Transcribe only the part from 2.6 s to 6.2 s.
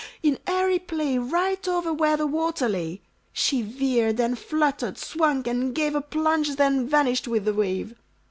lay! She veered and fluttered, swung and gave A